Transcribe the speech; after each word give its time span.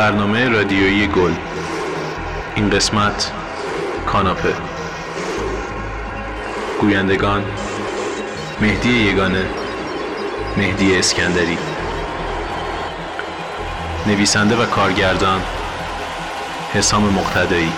برنامه 0.00 0.48
رادیویی 0.48 1.06
گل. 1.06 1.32
این 2.54 2.70
قسمت 2.70 3.32
کاناپه. 4.06 4.54
گویندگان 6.80 7.44
مهدی 8.60 8.88
یگانه 8.88 9.44
مهدی 10.56 10.98
اسکندری. 10.98 11.58
نویسنده 14.06 14.56
و 14.56 14.66
کارگردان 14.66 15.40
حسام 16.74 17.02
مقتدایی 17.02 17.72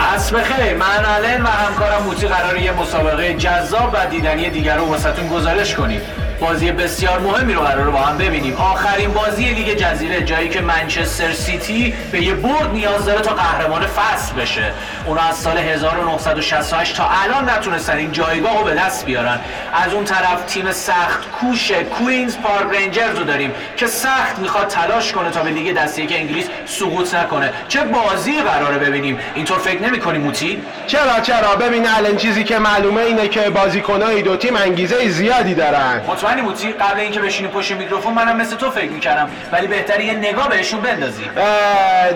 عصر 0.00 0.42
خیر 0.42 0.76
من 0.76 1.04
الان 1.04 1.42
و 1.42 1.46
همکارم 1.46 2.02
موتی 2.02 2.26
قراره 2.26 2.62
یه 2.62 2.72
مسابقه 2.72 3.34
جذاب 3.34 3.90
و 3.94 4.06
دیدنی 4.10 4.50
دیگر 4.50 4.76
رو 4.76 4.84
واسهتون 4.84 5.28
گزارش 5.28 5.74
کنیم. 5.74 6.00
بازی 6.40 6.72
بسیار 6.72 7.18
مهمی 7.18 7.54
رو 7.54 7.60
قراره 7.60 7.90
با 7.90 7.98
هم 7.98 8.18
ببینیم. 8.18 8.56
آخرین 8.56 9.12
بازی 9.12 9.48
لیگ 9.48 9.76
جزیره 9.76 10.22
جایی 10.22 10.48
که 10.48 10.60
منچستر 10.60 11.32
سیتی 11.32 11.94
به 12.12 12.22
یه 12.22 12.34
برد 12.34 12.70
نیاز 12.72 13.04
داره 13.04 13.20
تا 13.20 13.34
قهرمان 13.34 13.86
فصل 13.86 14.34
بشه. 14.34 14.72
اونا 15.06 15.20
از 15.20 15.36
سال 15.36 15.58
1968 15.58 16.96
تا 16.96 17.08
الان 17.24 17.50
نتونستن 17.50 17.96
این 17.96 18.12
جایگاه 18.12 18.58
رو 18.58 18.64
به 18.64 18.74
دست 18.74 19.06
بیارن. 19.06 19.38
از 19.72 19.94
اون 19.94 20.04
طرف 20.04 20.44
تیم 20.46 20.72
سخت 20.72 21.30
کوش 21.40 21.70
کوینز 21.70 22.36
پارک 22.36 22.76
رنجرز 22.76 23.18
رو 23.18 23.24
داریم 23.24 23.52
که 23.76 23.86
سخت 23.86 24.38
می‌خواد 24.38 24.66
تلاش 24.66 25.12
کنه 25.12 25.30
تا 25.30 25.42
به 25.42 25.50
لیگ 25.50 25.76
دسته 25.76 26.06
یک 26.06 26.18
انگلیس 26.18 26.46
سقوط 26.66 27.14
نکنه. 27.14 27.52
چه 27.68 27.80
بازی 27.80 28.40
قراره 28.40 28.78
ببینیم؟ 28.78 29.18
اینطور 29.34 29.58
فکر 29.58 29.82
نمی‌کنی 29.82 30.18
موتی؟ 30.18 30.62
چرا 30.86 31.20
چرا؟ 31.22 31.56
ببین 31.56 31.88
الان 31.88 32.16
چیزی 32.16 32.44
که 32.44 32.58
معلومه 32.58 33.00
اینه 33.00 33.28
که 33.28 33.40
بازیکنای 33.40 34.22
دو 34.22 34.36
تیم 34.36 34.56
انگیزه 34.56 35.08
زیادی 35.08 35.54
دارن. 35.54 36.00
مطمئنی 36.28 36.42
موتی 36.42 36.72
قبل 36.72 37.00
اینکه 37.00 37.20
بشینی 37.20 37.48
پشت 37.48 37.72
میکروفون 37.72 38.14
منم 38.14 38.36
مثل 38.36 38.56
تو 38.56 38.70
فکر 38.70 38.90
می‌کردم. 38.90 39.30
ولی 39.52 39.66
بهتره 39.66 40.04
یه 40.04 40.12
نگاه 40.12 40.48
بهشون 40.48 40.80
بندازی. 40.80 41.22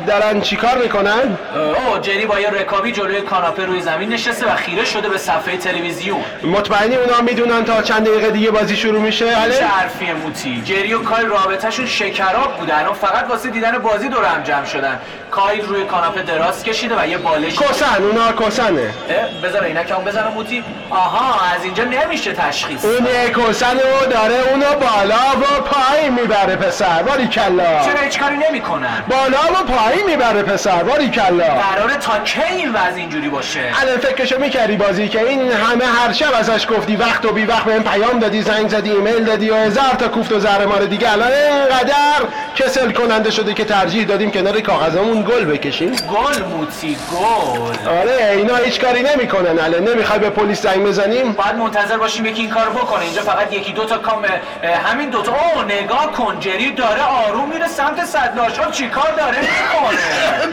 دارن 0.06 0.40
چیکار 0.40 0.78
می‌کنن؟ 0.78 1.38
اوه 1.54 2.00
جری 2.00 2.26
با 2.26 2.40
یه 2.40 2.50
رکابی 2.50 2.92
جلوی 2.92 3.20
کاناپه 3.20 3.64
روی 3.64 3.80
زمین 3.80 4.08
نشسته 4.08 4.52
و 4.52 4.56
خیره 4.56 4.84
شده 4.84 5.08
به 5.08 5.18
صفحه 5.18 5.56
تلویزیون. 5.56 6.20
مطمئنی 6.42 6.96
اونا 6.96 7.20
می‌دونن 7.20 7.64
تا 7.64 7.82
چند 7.82 8.08
دقیقه 8.08 8.30
دیگه 8.30 8.50
بازی 8.50 8.76
شروع 8.76 9.00
میشه؟ 9.00 9.30
چه 9.30 9.40
الان؟ 9.40 9.62
حرفیه 9.62 10.14
موتی. 10.14 10.62
جری 10.64 10.94
و 10.94 11.02
کایل 11.02 11.26
رابطهشون 11.26 11.86
شکراب 11.86 12.56
بوده 12.56 12.78
الان 12.78 12.94
فقط 12.94 13.30
واسه 13.30 13.48
دیدن 13.48 13.78
بازی 13.78 14.08
دور 14.08 14.24
هم 14.24 14.42
جمع 14.42 14.64
شدن. 14.64 14.98
کایل 15.30 15.64
روی 15.66 15.84
کاناپه 15.84 16.22
دراز 16.22 16.64
کشیده 16.64 16.94
و 17.02 17.06
یه 17.06 17.18
بالش 17.18 17.54
کسن 17.58 18.02
اونا 18.02 18.32
کسنه. 18.32 18.94
بذار 19.42 19.64
عینکمو 19.64 20.00
بزنم 20.00 20.32
موتی. 20.34 20.64
آها 20.90 21.54
از 21.54 21.64
اینجا 21.64 21.84
نمیشه 21.84 22.32
تشخیص 22.32 22.84
اون 22.84 23.06
یه 23.06 23.30
کسن 23.30 23.76
داره 24.06 24.34
اونو 24.50 24.66
بالا 24.66 25.14
و 25.40 25.60
پایین 25.60 26.14
می‌بره 26.14 26.56
پسر. 26.56 27.02
باریکلا. 27.02 27.84
چرا 27.84 28.00
هیچ 28.04 28.18
کاری 28.18 28.36
نمی‌کنن؟ 28.36 29.04
بالا 29.08 29.60
و 29.60 29.64
پایین 29.72 30.06
می‌بره 30.06 30.42
پسر. 30.42 30.82
باریکلا. 30.82 31.44
قراره 31.44 31.96
تا 31.96 32.18
کی 32.18 32.42
این 32.42 32.70
وضع 32.72 32.96
اینجوری 32.96 33.28
باشه؟ 33.28 33.60
الان 33.82 33.98
فکرشو 33.98 34.38
می‌کردی 34.40 34.76
بازی 34.76 35.08
که 35.08 35.28
این 35.28 35.52
همه 35.52 35.84
هر 35.84 36.12
شب 36.12 36.34
ازش 36.34 36.66
گفتی 36.66 36.96
وقت 36.96 37.24
و 37.24 37.32
بی 37.32 37.44
وقت 37.44 37.64
بهم 37.64 37.82
پیام 37.82 38.18
دادی 38.18 38.42
زنگ 38.42 38.68
زدی 38.68 38.90
ایمیل 38.90 39.24
دادی 39.24 39.50
و 39.50 39.54
هزار 39.54 39.94
تا 39.98 40.08
کوفت 40.08 40.32
و 40.32 40.40
زهر 40.40 40.66
مار 40.66 40.84
دیگه. 40.84 41.12
الان 41.12 41.32
اینقدر 41.32 42.22
کسل 42.56 42.90
کننده 42.90 43.30
شده 43.30 43.54
که 43.54 43.64
ترجیح 43.64 44.06
دادیم 44.06 44.30
کنار 44.30 44.60
کاغذمون 44.60 45.22
گل 45.22 45.44
بکشیم. 45.44 45.90
گل 45.90 46.44
موتی 46.44 46.96
گل. 47.12 47.88
آره 47.88 48.32
اینا 48.36 48.56
هیچ 48.56 48.80
کاری 48.80 49.02
نمی‌کنن. 49.02 49.58
الان 49.58 49.88
نمی‌خوای 49.88 50.18
به 50.18 50.30
پلیس 50.30 50.62
زنگ 50.62 50.86
بزنیم؟ 50.86 51.32
باید 51.32 51.54
منتظر 51.54 51.96
باشیم 51.96 52.26
یکی 52.26 52.40
این 52.40 52.50
کارو 52.50 52.72
بکنه. 52.72 53.02
اینجا 53.02 53.22
فقط 53.22 53.52
یکی 53.52 53.72
دو 53.72 53.84
تا 53.92 53.98
کام 53.98 54.24
اه، 54.62 54.74
همین 54.74 55.10
دو 55.10 55.22
تا 55.22 55.32
اوه 55.32 55.64
نگاه 55.64 56.12
کن. 56.12 56.40
جری 56.40 56.72
داره 56.72 57.02
آروم 57.02 57.48
میره 57.48 57.68
سمت 57.68 58.04
صدلاشا 58.04 58.70
چیکار 58.70 59.12
داره؟ 59.16 59.38
می‌کنه. 59.38 59.98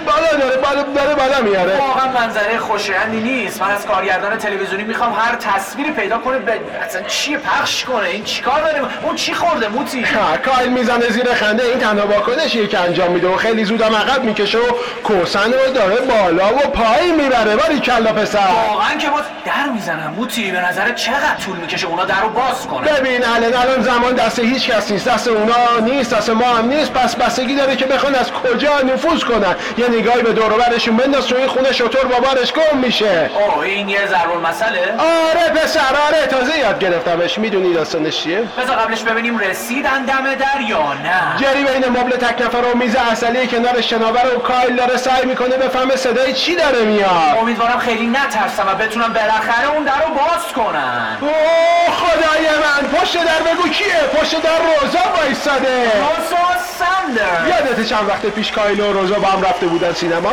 بالا 0.05 0.45
داره 0.45 0.57
بالا 0.57 0.83
داره 0.83 1.15
بالا 1.15 1.41
میاره. 1.41 1.77
واقعا 1.77 2.07
منظره 2.07 2.57
خوشایندی 2.57 3.19
نیست. 3.19 3.61
من 3.61 3.71
از 3.71 3.85
کارگردان 3.85 4.37
تلویزیونی 4.37 4.83
می‌خوام 4.83 5.13
هر 5.13 5.35
تصویری 5.35 5.91
پیدا 5.91 6.17
کنه. 6.17 6.37
به 6.37 6.59
اصلا 6.85 7.01
چیه 7.01 7.37
پخش 7.37 7.85
کنه؟ 7.85 8.07
این 8.07 8.23
چیکار 8.23 8.61
داره؟ 8.61 8.81
اون 9.03 9.15
چی 9.15 9.33
خورده 9.33 9.67
موتی؟ 9.67 10.03
ها، 10.03 10.37
کایل 10.37 10.69
می‌زنه 10.69 11.09
زیر 11.09 11.33
خنده. 11.33 11.63
این 11.63 11.79
تنها 11.79 12.07
واکنشیه 12.07 12.67
که 12.67 12.79
انجام 12.79 13.11
میده 13.11 13.27
و 13.27 13.37
خیلی 13.37 13.65
زودم 13.65 13.95
عقب 13.95 14.23
می‌کشه 14.23 14.57
و 14.57 14.71
کوسن 15.03 15.53
رو 15.53 15.73
داره 15.73 15.95
بالا 15.95 16.53
و 16.53 16.59
پایین 16.59 17.15
می‌بره. 17.15 17.55
باری 17.55 17.79
کلا 17.79 18.13
پسر. 18.13 18.39
واقعا 18.67 18.97
که 18.97 19.09
با 19.09 19.19
در 19.45 19.69
می‌زنم 19.73 20.13
موتی. 20.17 20.51
به 20.51 20.61
نظر 20.61 20.93
چقدر 20.93 21.35
طول 21.45 21.57
می‌کشه 21.57 21.87
اونا 21.87 22.05
در 22.05 22.21
رو 22.21 22.29
باز 22.29 22.67
کنه؟ 22.67 22.91
ببین 22.91 23.25
الان 23.35 23.53
الان 23.53 23.81
زمان 23.81 24.13
دست 24.13 24.39
هیچ 24.39 24.69
کس 24.69 24.91
نیست 24.91 25.07
دست 25.07 25.27
اونا 25.27 25.79
نیست 25.81 26.13
دست 26.13 26.29
ما 26.29 26.45
هم 26.45 26.67
نیست. 26.67 26.93
پس 26.93 27.15
بستگی 27.15 27.55
داره 27.55 27.75
که 27.75 27.85
بخوان 27.85 28.15
از 28.15 28.31
کجا 28.31 28.79
نفوذ 28.79 29.23
کنن. 29.23 29.55
یه 29.77 29.87
نگاهی 29.87 30.21
به 30.21 30.33
دور 30.33 30.53
و 30.53 30.57
برشون 30.57 30.97
بنداز 30.97 31.27
تو 31.27 31.35
این 31.35 31.47
خونه 31.47 31.71
شطور 31.71 32.05
با 32.05 32.19
بارش 32.19 32.53
گم 32.53 32.77
میشه. 32.77 33.29
اوه 33.33 33.63
این 33.63 33.89
یه 33.89 34.07
ضرب 34.07 34.31
المثله 34.31 34.93
آره 34.97 35.49
پسر 35.61 35.95
آره 36.07 36.27
تازه 36.27 36.57
یاد 36.57 36.79
گرفتمش. 36.79 37.37
می‌دونی 37.37 37.73
داستانش 37.73 38.23
چیه 38.23 38.41
بذار 38.41 38.75
قبلش 38.75 39.01
ببینیم 39.01 39.37
رسیدن 39.37 40.05
دم 40.05 40.35
در 40.35 40.61
یا 40.61 40.93
نه. 40.93 41.37
جری 41.37 41.63
بین 41.63 41.89
مبل 41.89 42.11
تک 42.11 42.41
نفر 42.41 42.57
و 42.57 42.77
میز 42.77 42.95
اصلی 43.11 43.47
کنار 43.47 43.81
شناور 43.81 44.35
و 44.35 44.39
کایل 44.39 44.75
داره 44.75 44.97
سعی 44.97 45.25
می‌کنه 45.25 45.57
بفهمه 45.57 45.95
صدای 45.95 46.33
چی 46.33 46.55
داره 46.55 46.81
میاد. 46.81 47.37
امیدوارم 47.41 47.79
خیلی 47.79 48.07
نترسم 48.07 48.67
و 48.67 48.75
بتونم 48.75 49.13
بالاخره 49.13 49.71
اون 49.75 49.83
در 49.83 49.93
رو 50.07 50.13
باز 50.13 50.53
کنن 50.55 51.17
اوه 51.21 51.95
خدای 51.95 52.47
من 52.49 52.99
پشت 52.99 53.17
در 53.25 53.53
بگو 53.53 53.69
کیه؟ 53.69 54.01
پشت 54.13 54.41
در 54.41 54.57
روزا 54.57 54.99
وایستاده 55.17 55.83
روزا 55.83 56.59
سندر 56.79 57.47
یادت 57.47 57.87
چند 57.89 58.09
وقت 58.09 58.25
پیش 58.25 58.51
کایل 58.51 58.79
و 58.79 58.93
روزا 58.93 59.19
با 59.19 59.27
هم 59.27 59.41
رفته 59.41 59.65
بودن 59.65 59.93
سینما؟ 59.93 60.31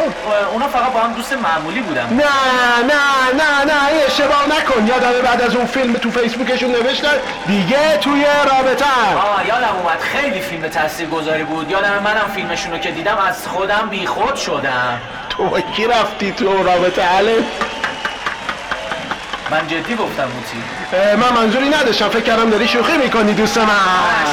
اونا 0.53 0.69
فقط 0.69 0.93
با 0.93 1.01
هم 1.01 1.13
دوست 1.13 1.33
معمولی 1.33 1.81
بودن. 1.81 2.03
نه 2.03 2.25
نه 2.87 3.43
نه 3.43 3.65
نه 3.73 3.89
این 3.89 4.03
اشتباه 4.07 4.47
نکن. 4.47 4.87
یادمه 4.87 5.21
بعد 5.23 5.43
از 5.43 5.57
اون 5.57 5.67
فیلم 5.67 5.93
تو 5.93 6.11
فیسبوکشون 6.11 6.71
نوشتن 6.71 7.19
دیگه 7.47 7.97
توی 7.97 8.25
رابطه. 8.25 8.85
آه 8.85 9.47
یادم 9.49 9.77
اومد. 9.83 10.01
خیلی 10.01 10.41
فیلم 10.41 10.69
تاثیرگذاری 10.69 11.43
بود. 11.43 11.71
یادم 11.71 12.03
منم 12.05 12.31
فیلمشون 12.35 12.73
رو 12.73 12.79
که 12.79 12.91
دیدم 12.91 13.19
از 13.29 13.49
خودم 13.49 13.89
بیخود 13.91 14.37
شدم. 14.37 15.01
تو 15.29 15.45
با 15.45 15.61
کی 15.61 15.87
رفتی 15.87 16.33
تو 16.33 16.63
رابطه 16.63 17.03
حله 17.03 17.45
من 19.51 19.67
جدی 19.67 19.95
گفتم 19.95 20.25
موتی. 20.25 20.63
من 21.17 21.43
منظوری 21.43 21.69
نداشتم. 21.69 22.09
فکر 22.09 22.21
کردم 22.21 22.51
داری 22.51 22.69
شوخی 22.69 22.97
می‌کنی 22.97 23.33
دوست 23.33 23.59
من 23.59 23.65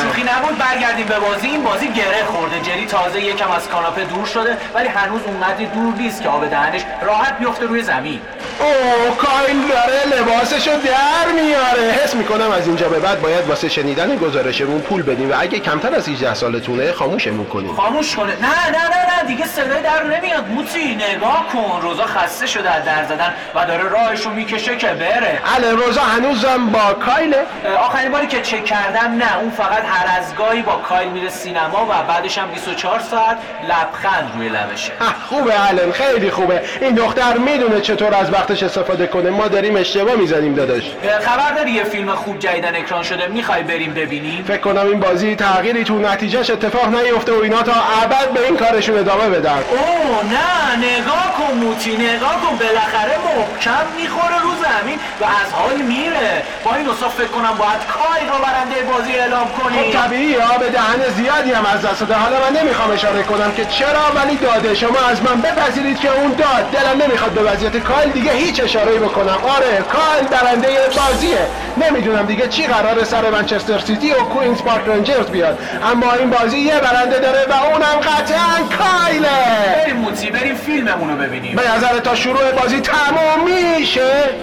شوخی 0.03 0.23
نبود. 0.23 0.57
برگردیم 0.57 1.05
به 1.05 1.19
بازی. 1.19 1.47
این 1.47 1.63
بازی 1.63 1.87
گره 1.87 2.23
خورده. 2.25 2.59
جری 2.59 2.85
تازه 2.85 3.21
یکم 3.21 3.51
از 3.51 3.67
کاناپه 3.67 4.03
دور 4.03 4.25
شده 4.25 4.57
ولی 4.73 4.87
هنوز 4.87 5.21
اونقدری 5.25 5.65
دور 5.65 5.93
نیست 5.93 6.21
که 6.21 6.29
آب 6.29 6.49
دهنش 6.49 6.81
راحت 7.01 7.37
بیفته 7.37 7.65
روی 7.65 7.81
زمین. 7.81 8.21
اوه 8.59 9.17
کایل 9.17 9.57
داره 9.67 10.19
لباسشو 10.19 10.71
در 10.71 11.31
میاره. 11.41 11.91
حس 12.03 12.15
می‌کنم 12.15 12.51
از 12.51 12.67
اینجا 12.67 12.89
به 12.89 12.99
بعد 12.99 13.21
باید 13.21 13.47
واسه 13.47 13.69
شنیدن 13.69 14.15
گزارشمون 14.15 14.81
پول 14.81 15.01
بدیم 15.01 15.31
و 15.31 15.33
اگه 15.39 15.59
کمتر 15.59 15.95
از 15.95 16.09
18 16.09 16.33
سالتونه 16.33 16.91
خاموشمون 16.91 17.45
کنیم. 17.45 17.75
خاموش 17.75 18.15
کنه. 18.15 18.31
نه 18.31 18.69
نه 18.69 18.83
نه 18.89 19.17
نه 19.17 19.27
دیگه 19.27 19.45
صدای 19.45 19.81
در 19.81 20.03
نمیاد. 20.03 20.47
موتی 20.47 20.95
نگاه 20.95 21.45
کن. 21.53 21.81
روزا 21.81 22.05
خسته 22.05 22.47
شده 22.47 22.71
از 22.71 22.85
در 22.85 23.05
زدن 23.05 23.33
و 23.55 23.65
داره 23.65 23.89
راهشو 23.89 24.29
می‌کشه 24.29 24.77
که 24.77 24.93
بره. 25.03 25.39
اله 25.55 25.71
روزا 25.71 26.01
هنوزم 26.01 26.67
با 26.67 26.93
کایله. 26.93 27.45
آخرین 27.79 28.11
باری 28.11 28.27
که 28.27 28.41
چک 28.41 28.65
کردم 28.65 29.17
نه 29.17 29.37
اون 29.39 29.49
فقط 29.49 29.83
هر 29.85 30.17
از 30.19 30.35
گاهی 30.35 30.61
با 30.61 30.75
کایل 30.75 31.09
میره 31.09 31.29
سینما 31.29 31.85
و 31.85 32.03
بعدش 32.07 32.37
هم 32.37 32.47
24 32.47 32.99
ساعت 32.99 33.37
لبخند 33.63 34.31
روی 34.35 34.49
لبشه. 34.49 34.91
خوبه 35.29 35.69
الان 35.69 35.91
خیلی 35.91 36.31
خوبه. 36.31 36.61
این 36.81 36.95
دختر 36.95 37.37
می‌دونه 37.37 37.81
چطور 37.81 38.15
از 38.15 38.33
وقتش 38.33 38.63
استفاده 38.63 39.07
کنه. 39.07 39.29
ما 39.29 39.47
داریم 39.47 39.75
اشتباه 39.75 40.15
می‌زنیم 40.15 40.55
داداش. 40.55 40.83
خبر 41.21 41.51
داری 41.55 41.71
یه 41.71 41.83
فیلم 41.83 42.15
خوب 42.15 42.39
جدیدن 42.39 42.75
اکران 42.75 43.03
شده 43.03 43.27
می‌خوای 43.27 43.63
بریم 43.63 43.93
ببینیم؟ 43.93 44.43
فکر 44.47 44.57
کنم 44.57 44.87
این 44.87 44.99
بازی 44.99 45.35
تغییری 45.35 45.83
تو 45.83 45.99
نتیجهش 45.99 46.49
اتفاق 46.49 46.87
نیفته 46.95 47.31
و 47.31 47.41
اینا 47.43 47.63
تا 47.63 47.73
ابد 48.03 48.29
به 48.33 48.45
این 48.45 48.57
کارشون 48.57 48.97
ادامه 48.97 49.29
بدن. 49.29 49.57
اوه 49.57 50.23
نه 50.33 50.77
نگاه 50.77 51.33
کن 51.37 51.53
موتی 51.53 51.97
نگاه 51.97 52.35
کن. 52.41 52.57
بالاخره 52.57 53.17
محکم 53.25 53.85
می‌خوره 53.97 54.41
رو 54.43 54.49
زمین. 54.49 54.92
و 55.21 55.23
از 55.23 55.53
حال 55.53 55.75
میره. 55.75 56.43
با 56.65 56.75
این 56.75 56.89
اصلا 56.89 57.09
فکر 57.09 57.27
کنم 57.27 57.53
باید 57.57 57.81
کای 57.95 58.21
رو 58.29 58.37
برنده 58.45 58.81
بازی 58.91 59.11
اعلام 59.11 59.47
کنیم. 59.59 59.83
خب 59.83 59.99
طبیعیه 59.99 60.43
آب 60.55 60.63
دهن 60.71 61.01
زیادی 61.17 61.51
هم 61.51 61.65
از 61.65 61.81
دست 61.81 61.99
داده. 61.99 62.15
حالا 62.15 62.37
من 62.45 62.59
نمی‌خوام 62.61 62.91
اشاره 62.91 63.23
کنم 63.23 63.51
که 63.51 63.65
چرا 63.65 64.05
ولی 64.15 64.35
داده. 64.35 64.75
شما 64.75 64.99
از 65.11 65.23
من 65.23 65.41
بپذیرید 65.41 65.99
که 65.99 66.11
اون 66.11 66.31
داد. 66.31 66.71
دلم 66.71 67.01
نمی‌خواد 67.01 67.31
به 67.31 67.41
وضعیت 67.41 67.77
کایل 67.77 68.09
دیگه 68.09 68.31
هیچ 68.31 68.63
اشاره 68.63 68.91
بکنم. 68.91 69.37
آره 69.57 69.83
کایل 69.89 70.27
برنده 70.27 70.67
بازیه. 70.97 71.47
نمی‌دونم 71.77 72.25
دیگه 72.25 72.47
چی 72.47 72.67
قراره 72.67 73.03
سر 73.03 73.29
منچستر 73.29 73.79
سیتی 73.79 74.11
و 74.11 74.15
کوینز 74.15 74.61
پارک 74.61 74.87
رنجرز 74.87 75.25
بیاد. 75.27 75.59
اما 75.91 76.13
این 76.13 76.29
بازی 76.29 76.57
یه 76.57 76.79
برنده 76.79 77.19
داره 77.19 77.45
و 77.49 77.53
اونم 77.53 77.99
قطعا 77.99 78.77
کایله. 78.77 79.29
بریم 79.75 79.95
موتی 79.95 80.29
بریم 80.29 80.55
فیلممون 80.55 81.09
رو 81.09 81.15
ببینیم. 81.15 81.55
به 81.55 81.71
نظر 81.75 81.99
تا 81.99 82.15
شروع 82.15 82.51
بازی 82.51 82.81
تموم 82.81 83.43
میشه 83.45 83.62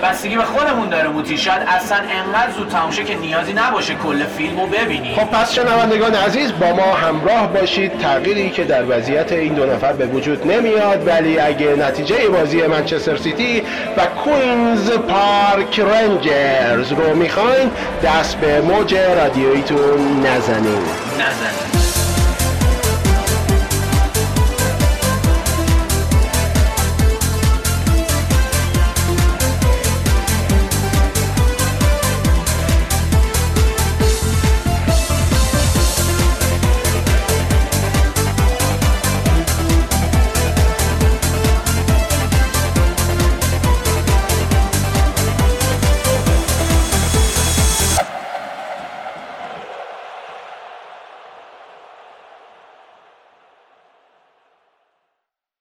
بستگی 0.03 0.37
فیلم 0.37 0.45
خودمون 0.45 0.89
داره 0.89 1.09
موتی 1.09 1.39
شاید 1.39 1.63
اصلا 1.69 1.99
انقدر 1.99 2.53
زود 2.57 2.69
تموم 2.69 2.91
که 2.91 3.17
نیازی 3.17 3.53
نباشه 3.53 3.95
کل 3.95 4.25
فیلم 4.25 4.61
رو 4.61 4.67
ببینی 4.67 5.15
خب 5.15 5.25
پس 5.25 5.53
شنوندگان 5.53 6.15
عزیز 6.15 6.53
با 6.53 6.73
ما 6.73 6.93
همراه 6.95 7.53
باشید. 7.53 7.99
تغییری 7.99 8.51
که 8.51 8.65
در 8.65 8.85
وضعیت 8.89 9.33
این 9.33 9.55
دو 9.55 9.67
نفر 9.67 9.93
به 9.93 10.07
وجود 10.07 10.53
نمیاد 10.53 11.09
ولی 11.09 11.39
اگه 11.39 11.77
نتیجه 11.77 12.29
بازی 12.29 12.63
منچستر 12.67 13.17
سیتی 13.17 13.63
و 13.97 14.07
کوینز 14.07 14.91
پارک 14.91 15.81
رنجرز 15.81 16.93
رو 16.93 17.15
می‌خواین 17.15 17.71
دست 18.05 18.37
به 18.37 18.61
موج 18.61 18.95
رادیویتون 18.95 20.27
نزنید. 20.27 21.11
نزنید. 21.19 21.80